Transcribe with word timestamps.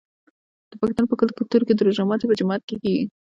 د 0.69 0.73
پښتنو 0.81 1.05
په 1.11 1.15
کلتور 1.39 1.61
کې 1.67 1.73
د 1.75 1.79
روژې 1.85 2.03
ماتی 2.09 2.25
په 2.29 2.37
جومات 2.39 2.61
کې 2.67 2.75
کیږي. 2.81 3.03